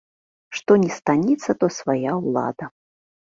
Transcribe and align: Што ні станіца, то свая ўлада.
Што 0.59 0.77
ні 0.83 0.89
станіца, 0.99 1.55
то 1.63 1.69
свая 1.79 2.11
ўлада. 2.23 2.65